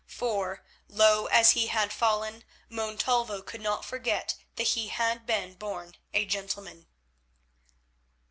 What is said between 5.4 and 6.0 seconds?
born